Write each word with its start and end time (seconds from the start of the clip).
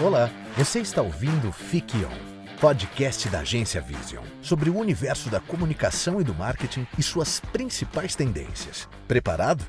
Olá, 0.00 0.30
você 0.56 0.78
está 0.78 1.02
ouvindo 1.02 1.50
Fique 1.50 1.96
On, 2.04 2.58
podcast 2.60 3.28
da 3.28 3.40
agência 3.40 3.80
Vision, 3.80 4.24
sobre 4.40 4.70
o 4.70 4.78
universo 4.78 5.28
da 5.28 5.40
comunicação 5.40 6.20
e 6.20 6.24
do 6.24 6.32
marketing 6.32 6.86
e 6.96 7.02
suas 7.02 7.40
principais 7.40 8.14
tendências. 8.14 8.88
Preparado? 9.08 9.66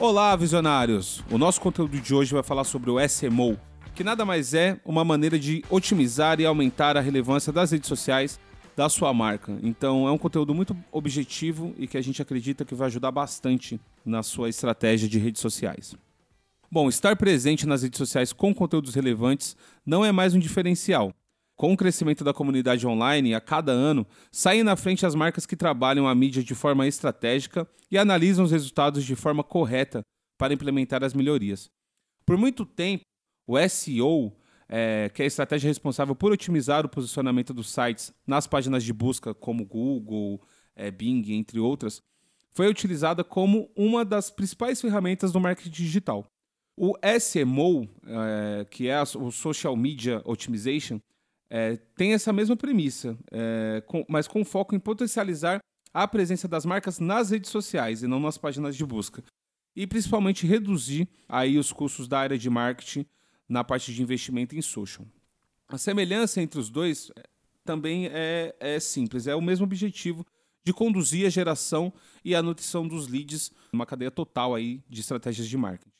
Olá, 0.00 0.34
visionários! 0.34 1.22
O 1.30 1.38
nosso 1.38 1.60
conteúdo 1.60 2.00
de 2.00 2.12
hoje 2.12 2.34
vai 2.34 2.42
falar 2.42 2.64
sobre 2.64 2.90
o 2.90 2.98
SMO, 3.08 3.56
que 3.94 4.02
nada 4.02 4.24
mais 4.24 4.52
é 4.52 4.80
uma 4.84 5.04
maneira 5.04 5.38
de 5.38 5.64
otimizar 5.70 6.40
e 6.40 6.44
aumentar 6.44 6.96
a 6.96 7.00
relevância 7.00 7.52
das 7.52 7.70
redes 7.70 7.86
sociais 7.86 8.40
da 8.76 8.88
sua 8.88 9.14
marca. 9.14 9.56
Então, 9.62 10.08
é 10.08 10.10
um 10.10 10.18
conteúdo 10.18 10.52
muito 10.52 10.76
objetivo 10.90 11.72
e 11.78 11.86
que 11.86 11.96
a 11.96 12.02
gente 12.02 12.20
acredita 12.20 12.64
que 12.64 12.74
vai 12.74 12.88
ajudar 12.88 13.12
bastante 13.12 13.80
na 14.04 14.24
sua 14.24 14.48
estratégia 14.48 15.08
de 15.08 15.20
redes 15.20 15.40
sociais. 15.40 15.94
Bom, 16.74 16.88
estar 16.88 17.14
presente 17.16 17.66
nas 17.66 17.82
redes 17.82 17.98
sociais 17.98 18.32
com 18.32 18.54
conteúdos 18.54 18.94
relevantes 18.94 19.54
não 19.84 20.02
é 20.02 20.10
mais 20.10 20.32
um 20.32 20.38
diferencial. 20.38 21.12
Com 21.54 21.74
o 21.74 21.76
crescimento 21.76 22.24
da 22.24 22.32
comunidade 22.32 22.86
online 22.86 23.34
a 23.34 23.42
cada 23.42 23.72
ano, 23.72 24.06
saem 24.30 24.62
na 24.62 24.74
frente 24.74 25.04
as 25.04 25.14
marcas 25.14 25.44
que 25.44 25.54
trabalham 25.54 26.08
a 26.08 26.14
mídia 26.14 26.42
de 26.42 26.54
forma 26.54 26.86
estratégica 26.86 27.68
e 27.90 27.98
analisam 27.98 28.42
os 28.42 28.50
resultados 28.50 29.04
de 29.04 29.14
forma 29.14 29.44
correta 29.44 30.00
para 30.38 30.54
implementar 30.54 31.04
as 31.04 31.12
melhorias. 31.12 31.68
Por 32.24 32.38
muito 32.38 32.64
tempo, 32.64 33.02
o 33.46 33.58
SEO, 33.68 34.34
é, 34.66 35.10
que 35.12 35.20
é 35.20 35.26
a 35.26 35.28
estratégia 35.28 35.68
responsável 35.68 36.16
por 36.16 36.32
otimizar 36.32 36.86
o 36.86 36.88
posicionamento 36.88 37.52
dos 37.52 37.70
sites 37.70 38.14
nas 38.26 38.46
páginas 38.46 38.82
de 38.82 38.94
busca 38.94 39.34
como 39.34 39.66
Google, 39.66 40.40
é, 40.74 40.90
Bing, 40.90 41.34
entre 41.34 41.60
outras, 41.60 42.00
foi 42.54 42.66
utilizada 42.66 43.22
como 43.22 43.70
uma 43.76 44.06
das 44.06 44.30
principais 44.30 44.80
ferramentas 44.80 45.32
do 45.32 45.38
marketing 45.38 45.68
digital. 45.68 46.31
O 46.76 46.94
SMO, 47.20 47.88
é, 48.06 48.64
que 48.64 48.88
é 48.88 49.00
o 49.02 49.30
Social 49.30 49.76
Media 49.76 50.22
Optimization, 50.24 51.00
é, 51.50 51.76
tem 51.96 52.14
essa 52.14 52.32
mesma 52.32 52.56
premissa, 52.56 53.16
é, 53.30 53.82
com, 53.86 54.04
mas 54.08 54.26
com 54.26 54.42
foco 54.42 54.74
em 54.74 54.80
potencializar 54.80 55.60
a 55.92 56.08
presença 56.08 56.48
das 56.48 56.64
marcas 56.64 56.98
nas 56.98 57.30
redes 57.30 57.50
sociais 57.50 58.02
e 58.02 58.06
não 58.06 58.18
nas 58.18 58.38
páginas 58.38 58.74
de 58.74 58.86
busca. 58.86 59.22
E 59.76 59.86
principalmente 59.86 60.46
reduzir 60.46 61.06
aí 61.28 61.58
os 61.58 61.70
custos 61.70 62.08
da 62.08 62.18
área 62.18 62.38
de 62.38 62.48
marketing 62.48 63.04
na 63.46 63.62
parte 63.62 63.92
de 63.92 64.02
investimento 64.02 64.56
em 64.56 64.62
social. 64.62 65.06
A 65.68 65.76
semelhança 65.76 66.40
entre 66.40 66.58
os 66.58 66.70
dois 66.70 67.10
também 67.64 68.06
é, 68.06 68.54
é 68.58 68.80
simples, 68.80 69.26
é 69.26 69.34
o 69.34 69.42
mesmo 69.42 69.64
objetivo 69.64 70.26
de 70.64 70.72
conduzir 70.72 71.26
a 71.26 71.30
geração 71.30 71.92
e 72.24 72.34
a 72.34 72.42
nutrição 72.42 72.88
dos 72.88 73.08
leads 73.08 73.50
numa 73.72 73.84
cadeia 73.84 74.10
total 74.10 74.54
aí 74.54 74.82
de 74.88 75.00
estratégias 75.00 75.46
de 75.46 75.56
marketing. 75.56 75.91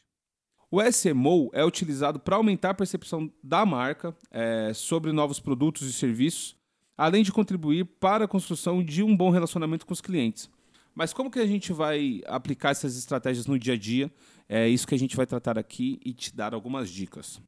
O 0.74 0.80
SMO 0.80 1.50
é 1.52 1.62
utilizado 1.62 2.18
para 2.18 2.36
aumentar 2.36 2.70
a 2.70 2.74
percepção 2.74 3.30
da 3.44 3.66
marca 3.66 4.16
é, 4.30 4.72
sobre 4.72 5.12
novos 5.12 5.38
produtos 5.38 5.82
e 5.82 5.92
serviços, 5.92 6.56
além 6.96 7.22
de 7.22 7.30
contribuir 7.30 7.84
para 7.84 8.24
a 8.24 8.28
construção 8.28 8.82
de 8.82 9.02
um 9.02 9.14
bom 9.14 9.28
relacionamento 9.28 9.84
com 9.84 9.92
os 9.92 10.00
clientes. 10.00 10.48
Mas 10.94 11.12
como 11.12 11.30
que 11.30 11.40
a 11.40 11.46
gente 11.46 11.74
vai 11.74 12.22
aplicar 12.24 12.70
essas 12.70 12.96
estratégias 12.96 13.46
no 13.46 13.58
dia 13.58 13.74
a 13.74 13.76
dia? 13.76 14.10
É 14.48 14.66
isso 14.66 14.88
que 14.88 14.94
a 14.94 14.98
gente 14.98 15.14
vai 15.14 15.26
tratar 15.26 15.58
aqui 15.58 16.00
e 16.02 16.14
te 16.14 16.34
dar 16.34 16.54
algumas 16.54 16.88
dicas. 16.88 17.38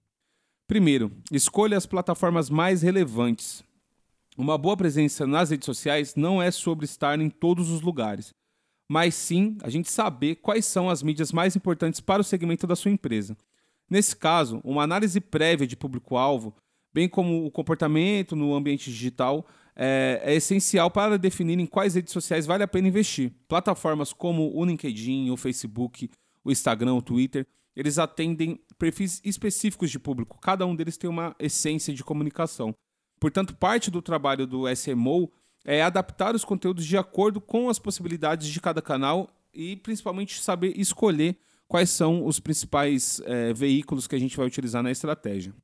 Primeiro, 0.67 1.11
escolha 1.33 1.79
as 1.79 1.87
plataformas 1.87 2.51
mais 2.51 2.83
relevantes. 2.83 3.65
Uma 4.37 4.59
boa 4.59 4.77
presença 4.77 5.27
nas 5.27 5.49
redes 5.49 5.65
sociais 5.65 6.15
não 6.15 6.43
é 6.43 6.51
sobre 6.51 6.85
estar 6.85 7.19
em 7.19 7.31
todos 7.31 7.71
os 7.71 7.81
lugares 7.81 8.35
mas 8.89 9.15
sim 9.15 9.57
a 9.63 9.71
gente 9.71 9.91
saber 9.91 10.37
quais 10.37 10.65
são 10.67 10.91
as 10.91 11.03
mídias 11.03 11.33
mais 11.33 11.57
importantes 11.57 12.01
para 12.01 12.21
o 12.21 12.25
segmento 12.25 12.67
da 12.67 12.77
sua 12.77 12.91
empresa. 12.91 13.37
Nesse 13.89 14.17
caso, 14.17 14.61
uma 14.65 14.83
análise 14.83 15.21
prévia 15.21 15.67
de 15.67 15.77
público-alvo, 15.77 16.55
bem 16.93 17.09
como 17.09 17.45
o 17.45 17.51
comportamento 17.51 18.35
no 18.35 18.55
ambiente 18.55 18.91
digital, 18.91 19.47
é, 19.77 20.21
é, 20.23 20.35
essencial 20.35 20.91
para 20.91 21.19
definir 21.19 21.59
em 21.59 21.67
quais 21.67 21.95
redes 21.95 22.13
sociais 22.13 22.47
vale 22.47 22.63
a 22.63 22.69
pena 22.69 22.89
investir. 22.89 23.33
Plataformas 23.49 24.13
como 24.13 24.57
o 24.57 24.65
LinkedIn, 24.65 25.31
o 25.31 25.37
Facebook, 25.37 26.09
o 26.45 26.51
Instagram, 26.51 26.95
o 26.95 27.03
Twitter, 27.03 27.47
eles 27.75 27.99
atendem 27.99 28.61
perfis 28.79 29.21
específicos 29.25 29.91
de 29.91 29.99
público. 29.99 30.39
Cada 30.41 30.65
um 30.65 30.77
deles 30.77 30.97
tem 30.97 31.11
uma 31.11 31.35
essência 31.39 31.93
de 31.93 32.05
comunicação. 32.05 32.75
Portanto, 33.19 33.57
parte 33.57 33.91
do 33.91 34.01
trabalho 34.01 34.47
do 34.47 34.69
SMO 34.69 35.31
é 35.65 35.83
adaptar 35.83 36.35
os 36.35 36.45
conteúdos 36.45 36.85
de 36.85 36.97
acordo 36.97 37.41
com 37.41 37.69
as 37.69 37.79
possibilidades 37.79 38.49
de 38.49 38.61
cada 38.61 38.83
canal 38.83 39.31
e 39.53 39.77
principalmente 39.77 40.41
saber 40.41 40.79
escolher 40.79 41.37
quais 41.67 41.91
são 41.91 42.27
os 42.27 42.39
principais 42.39 43.21
é, 43.25 43.53
veículos 43.53 44.07
que 44.07 44.15
a 44.15 44.19
gente 44.19 44.37
vai 44.37 44.47
utilizar 44.47 44.83
na 44.83 44.91
estratégia. 44.91 45.55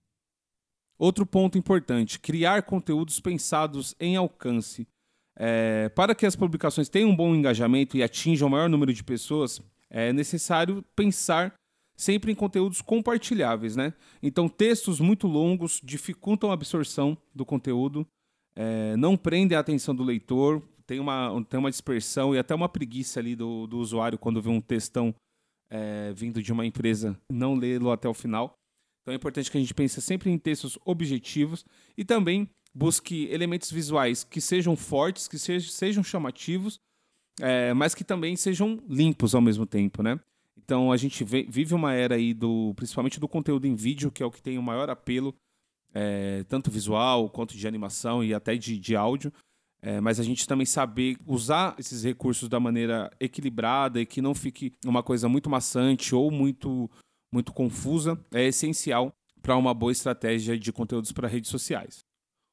Outro 0.98 1.26
ponto 1.26 1.58
importante: 1.58 2.18
criar 2.18 2.62
conteúdos 2.62 3.20
pensados 3.20 3.94
em 4.00 4.16
alcance. 4.16 4.86
É, 5.36 5.88
para 5.90 6.14
que 6.14 6.26
as 6.26 6.36
publicações 6.36 6.88
tenham 6.88 7.10
um 7.10 7.16
bom 7.16 7.34
engajamento 7.34 7.96
e 7.96 8.02
atinjam 8.02 8.48
o 8.48 8.50
maior 8.50 8.68
número 8.68 8.92
de 8.92 9.02
pessoas, 9.02 9.62
é 9.88 10.12
necessário 10.12 10.84
pensar 10.94 11.54
sempre 11.96 12.32
em 12.32 12.34
conteúdos 12.34 12.82
compartilháveis, 12.82 13.76
né? 13.76 13.94
Então, 14.22 14.48
textos 14.48 15.00
muito 15.00 15.26
longos 15.26 15.80
dificultam 15.82 16.50
a 16.50 16.54
absorção 16.54 17.16
do 17.34 17.46
conteúdo 17.46 18.06
é, 18.56 18.96
não 18.96 19.16
prendem 19.16 19.56
a 19.56 19.60
atenção 19.60 19.94
do 19.94 20.02
leitor, 20.02 20.62
tem 20.86 20.98
uma, 20.98 21.44
tem 21.44 21.58
uma 21.58 21.70
dispersão 21.70 22.34
e 22.34 22.38
até 22.38 22.54
uma 22.54 22.68
preguiça 22.68 23.20
ali 23.20 23.36
do, 23.36 23.66
do 23.66 23.78
usuário 23.78 24.18
quando 24.18 24.42
vê 24.42 24.50
um 24.50 24.60
textão 24.60 25.14
é, 25.70 26.12
vindo 26.12 26.42
de 26.42 26.52
uma 26.52 26.66
empresa 26.66 27.16
não 27.30 27.54
lê-lo 27.54 27.90
até 27.90 28.08
o 28.08 28.14
final. 28.14 28.54
Então 29.02 29.12
é 29.12 29.16
importante 29.16 29.50
que 29.50 29.56
a 29.56 29.60
gente 29.60 29.72
pense 29.72 30.00
sempre 30.02 30.30
em 30.30 30.38
textos 30.38 30.78
objetivos 30.84 31.64
e 31.96 32.04
também 32.04 32.48
busque 32.74 33.26
elementos 33.30 33.70
visuais 33.70 34.24
que 34.24 34.40
sejam 34.40 34.76
fortes, 34.76 35.28
que 35.28 35.38
sejam, 35.38 35.70
sejam 35.70 36.02
chamativos, 36.02 36.78
é, 37.40 37.72
mas 37.72 37.94
que 37.94 38.04
também 38.04 38.36
sejam 38.36 38.82
limpos 38.88 39.34
ao 39.34 39.40
mesmo 39.40 39.66
tempo, 39.66 40.02
né? 40.02 40.20
Então 40.56 40.92
a 40.92 40.96
gente 40.96 41.24
vive 41.24 41.74
uma 41.74 41.94
era 41.94 42.14
aí 42.14 42.34
do, 42.34 42.72
principalmente 42.74 43.18
do 43.18 43.26
conteúdo 43.26 43.66
em 43.66 43.74
vídeo, 43.74 44.10
que 44.10 44.22
é 44.22 44.26
o 44.26 44.30
que 44.30 44.42
tem 44.42 44.58
o 44.58 44.62
maior 44.62 44.90
apelo 44.90 45.34
é, 45.94 46.44
tanto 46.44 46.70
visual 46.70 47.28
quanto 47.30 47.56
de 47.56 47.66
animação 47.66 48.22
e 48.22 48.32
até 48.34 48.56
de, 48.56 48.78
de 48.78 48.96
áudio. 48.96 49.32
É, 49.82 50.00
mas 50.00 50.20
a 50.20 50.22
gente 50.22 50.46
também 50.46 50.66
saber 50.66 51.16
usar 51.26 51.74
esses 51.78 52.04
recursos 52.04 52.48
da 52.48 52.60
maneira 52.60 53.10
equilibrada 53.18 54.00
e 54.00 54.04
que 54.04 54.20
não 54.20 54.34
fique 54.34 54.74
uma 54.84 55.02
coisa 55.02 55.26
muito 55.28 55.48
maçante 55.48 56.14
ou 56.14 56.30
muito, 56.30 56.90
muito 57.32 57.52
confusa 57.52 58.22
é 58.30 58.46
essencial 58.46 59.10
para 59.40 59.56
uma 59.56 59.72
boa 59.72 59.90
estratégia 59.90 60.58
de 60.58 60.70
conteúdos 60.70 61.12
para 61.12 61.26
redes 61.26 61.50
sociais. 61.50 62.00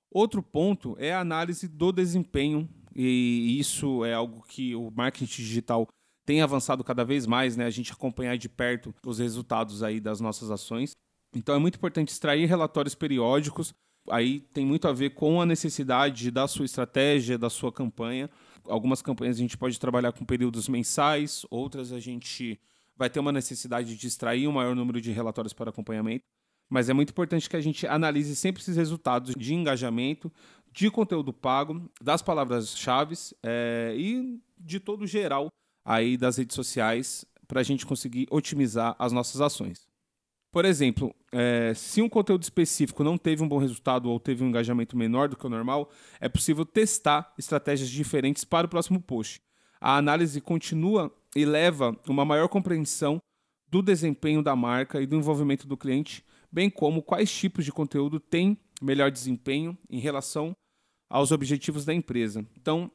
Outro 0.10 0.42
ponto 0.42 0.96
é 0.98 1.14
a 1.14 1.20
análise 1.20 1.68
do 1.68 1.92
desempenho, 1.92 2.68
e 2.96 3.60
isso 3.60 4.06
é 4.06 4.14
algo 4.14 4.42
que 4.48 4.74
o 4.74 4.90
marketing 4.90 5.42
digital 5.42 5.86
tem 6.26 6.42
avançado 6.42 6.84
cada 6.84 7.06
vez 7.06 7.26
mais, 7.26 7.56
né? 7.56 7.66
A 7.66 7.70
gente 7.70 7.92
acompanhar 7.92 8.38
de 8.38 8.50
perto 8.50 8.94
os 9.06 9.20
resultados 9.20 9.84
aí 9.84 10.00
das 10.00 10.20
nossas 10.20 10.50
ações. 10.50 10.92
Então 11.36 11.56
é 11.56 11.60
muito 11.60 11.76
importante 11.76 12.10
extrair 12.10 12.46
relatórios 12.46 12.96
periódicos. 12.96 13.74
Aí 14.10 14.40
tem 14.40 14.66
muito 14.66 14.88
a 14.88 14.94
ver 14.94 15.12
com 15.12 15.42
a 15.42 15.46
necessidade 15.46 16.32
da 16.32 16.48
sua 16.48 16.66
estratégia, 16.66 17.38
da 17.38 17.50
sua 17.50 17.72
campanha. 17.72 18.30
Algumas 18.66 19.02
campanhas 19.02 19.38
a 19.38 19.40
gente 19.40 19.58
pode 19.58 19.80
trabalhar 19.80 20.12
com 20.14 20.26
períodos 20.26 20.68
mensais, 20.70 21.46
outras 21.50 21.92
a 21.92 22.00
gente 22.00 22.60
vai 22.96 23.10
ter 23.10 23.20
uma 23.20 23.32
necessidade 23.32 23.96
de 23.96 24.08
extrair 24.08 24.48
um 24.48 24.54
maior 24.54 24.76
número 24.76 25.00
de 25.00 25.12
relatórios 25.12 25.54
para 25.54 25.70
acompanhamento. 25.70 26.24
Mas 26.70 26.90
é 26.90 26.94
muito 26.94 27.12
importante 27.12 27.50
que 27.50 27.56
a 27.56 27.62
gente 27.62 27.88
analise 27.88 28.36
sempre 28.36 28.62
esses 28.62 28.76
resultados 28.76 29.34
de 29.38 29.54
engajamento, 29.54 30.32
de 30.72 30.92
conteúdo 30.92 31.32
pago, 31.32 31.90
das 32.02 32.22
palavras-chave 32.22 33.16
é, 33.44 33.94
e 33.98 34.40
de 34.58 34.80
todo 34.80 35.08
geral 35.08 35.50
aí 35.86 36.18
das 36.18 36.38
redes 36.38 36.56
sociais 36.56 37.26
para 37.48 37.62
a 37.62 37.64
gente 37.64 37.86
conseguir 37.86 38.28
otimizar 38.30 38.96
as 39.00 39.14
nossas 39.14 39.40
ações. 39.40 39.88
Por 40.58 40.66
exemplo, 40.66 41.16
é, 41.32 41.72
se 41.76 42.02
um 42.02 42.10
conteúdo 42.10 42.42
específico 42.42 43.04
não 43.04 43.16
teve 43.16 43.44
um 43.44 43.48
bom 43.48 43.60
resultado 43.60 44.10
ou 44.10 44.20
teve 44.20 44.44
um 44.44 44.48
engajamento 44.48 44.98
menor 44.98 45.30
do 45.30 45.38
que 45.38 45.46
o 45.46 45.50
normal, 45.52 45.88
é 46.20 46.28
possível 46.28 46.66
testar 46.66 47.32
estratégias 47.38 47.92
diferentes 47.92 48.44
para 48.44 48.66
o 48.66 48.68
próximo 48.68 49.00
post. 49.00 49.40
A 49.80 49.98
análise 49.98 50.42
continua 50.42 51.16
e 51.36 51.46
leva 51.46 51.96
uma 52.08 52.26
maior 52.26 52.48
compreensão 52.48 53.22
do 53.70 53.84
desempenho 53.84 54.42
da 54.42 54.56
marca 54.56 55.00
e 55.00 55.06
do 55.06 55.16
envolvimento 55.16 55.68
do 55.68 55.78
cliente, 55.78 56.26
bem 56.52 56.72
como 56.72 57.04
quais 57.04 57.32
tipos 57.32 57.64
de 57.64 57.72
conteúdo 57.72 58.20
têm 58.20 58.58
melhor 58.82 59.12
desempenho 59.12 59.78
em 59.88 60.00
relação 60.00 60.56
aos 61.08 61.32
objetivos 61.32 61.86
da 61.86 61.94
empresa. 61.94 62.44
Então, 62.60 62.92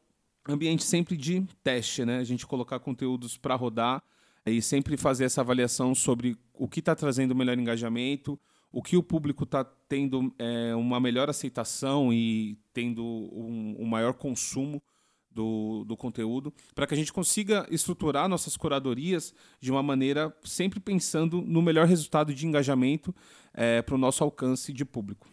ambiente 0.48 0.82
sempre 0.82 1.16
de 1.16 1.46
teste, 1.62 2.04
né? 2.04 2.18
A 2.18 2.24
gente 2.24 2.44
colocar 2.44 2.80
conteúdos 2.80 3.36
para 3.36 3.54
rodar 3.54 4.02
e 4.46 4.60
sempre 4.60 4.96
fazer 4.96 5.24
essa 5.24 5.40
avaliação 5.40 5.94
sobre 5.94 6.36
o 6.54 6.68
que 6.68 6.80
está 6.80 6.94
trazendo 6.94 7.34
melhor 7.34 7.58
engajamento, 7.58 8.38
o 8.72 8.82
que 8.82 8.96
o 8.96 9.02
público 9.02 9.44
está 9.44 9.64
tendo 9.64 10.34
é, 10.38 10.74
uma 10.74 10.98
melhor 10.98 11.28
aceitação 11.28 12.12
e 12.12 12.58
tendo 12.72 13.04
um, 13.04 13.76
um, 13.80 13.86
maior 13.86 14.14
consumo 14.14 14.82
do, 15.30 15.84
do 15.84 15.96
conteúdo, 15.96 16.52
para 16.74 16.86
que 16.86 16.94
a 16.94 16.96
gente 16.96 17.12
consiga 17.12 17.66
estruturar 17.70 18.28
nossas 18.28 18.56
curadorias 18.56 19.34
de 19.60 19.70
uma 19.70 19.82
maneira 19.82 20.34
sempre 20.42 20.80
pensando 20.80 21.40
no 21.42 21.62
melhor 21.62 21.86
resultado 21.86 22.34
de 22.34 22.46
engajamento 22.46 23.14
é, 23.52 23.82
para 23.82 23.94
o 23.94 23.98
nosso 23.98 24.24
alcance 24.24 24.72
de 24.72 24.84
público. 24.84 25.28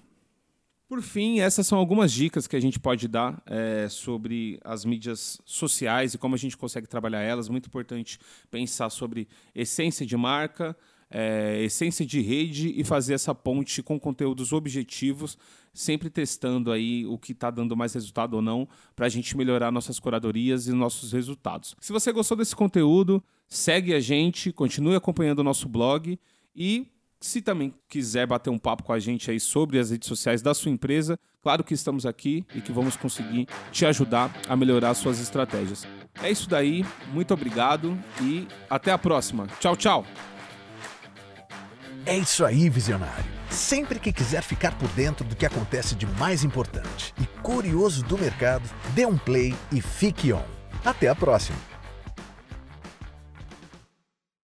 Por 0.89 1.03
fim, 1.03 1.39
essas 1.39 1.67
são 1.67 1.77
algumas 1.77 2.11
dicas 2.11 2.47
que 2.47 2.55
a 2.55 2.59
gente 2.59 2.79
pode 2.79 3.07
dar 3.07 3.39
é, 3.45 3.87
sobre 3.87 4.59
as 4.63 4.83
mídias 4.83 5.39
sociais 5.45 6.15
e 6.15 6.17
como 6.17 6.33
a 6.33 6.37
gente 6.37 6.57
consegue 6.57 6.87
trabalhar 6.87 7.21
elas. 7.21 7.47
Muito 7.47 7.67
importante 7.67 8.17
pensar 8.49 8.89
sobre 8.89 9.27
essência 9.53 10.03
de 10.03 10.17
marca, 10.17 10.75
é, 11.07 11.61
essência 11.61 12.03
de 12.03 12.19
rede 12.21 12.73
e 12.75 12.83
fazer 12.83 13.13
essa 13.13 13.35
ponte 13.35 13.83
com 13.83 13.99
conteúdos 13.99 14.51
objetivos, 14.51 15.37
sempre 15.71 16.09
testando 16.09 16.71
aí 16.71 17.05
o 17.05 17.19
que 17.19 17.33
está 17.33 17.51
dando 17.51 17.77
mais 17.77 17.93
resultado 17.93 18.33
ou 18.33 18.41
não, 18.41 18.67
para 18.95 19.05
a 19.05 19.09
gente 19.09 19.37
melhorar 19.37 19.71
nossas 19.71 19.99
curadorias 19.99 20.67
e 20.67 20.71
nossos 20.71 21.13
resultados. 21.13 21.75
Se 21.79 21.93
você 21.93 22.11
gostou 22.11 22.35
desse 22.35 22.55
conteúdo, 22.55 23.23
segue 23.47 23.93
a 23.93 23.99
gente, 23.99 24.51
continue 24.51 24.95
acompanhando 24.95 25.39
o 25.39 25.43
nosso 25.43 25.69
blog 25.69 26.17
e 26.55 26.87
se 27.19 27.41
também 27.41 27.73
quiser 27.87 28.25
bater 28.25 28.49
um 28.49 28.57
papo 28.57 28.83
com 28.83 28.93
a 28.93 28.99
gente 28.99 29.29
aí 29.29 29.39
sobre 29.39 29.77
as 29.77 29.91
redes 29.91 30.07
sociais 30.07 30.41
da 30.41 30.53
sua 30.53 30.71
empresa, 30.71 31.19
claro 31.41 31.63
que 31.63 31.73
estamos 31.73 32.05
aqui 32.05 32.45
e 32.55 32.61
que 32.61 32.71
vamos 32.71 32.95
conseguir 32.95 33.47
te 33.71 33.85
ajudar 33.85 34.33
a 34.47 34.55
melhorar 34.55 34.93
suas 34.93 35.19
estratégias. 35.19 35.85
É 36.21 36.31
isso 36.31 36.49
daí, 36.49 36.85
muito 37.11 37.33
obrigado 37.33 37.97
e 38.21 38.47
até 38.69 38.91
a 38.91 38.97
próxima. 38.97 39.47
Tchau, 39.59 39.75
tchau! 39.75 40.05
É 42.05 42.17
isso 42.17 42.45
aí, 42.45 42.69
visionário. 42.69 43.25
Sempre 43.49 43.99
que 43.99 44.13
quiser 44.13 44.41
ficar 44.41 44.77
por 44.77 44.87
dentro 44.89 45.25
do 45.25 45.35
que 45.35 45.45
acontece 45.45 45.95
de 45.95 46.05
mais 46.05 46.43
importante 46.43 47.13
e 47.21 47.25
curioso 47.41 48.03
do 48.03 48.17
mercado, 48.17 48.67
dê 48.93 49.05
um 49.05 49.17
play 49.17 49.53
e 49.71 49.81
fique 49.81 50.31
on. 50.31 50.43
Até 50.85 51.07
a 51.09 51.15
próxima! 51.15 51.68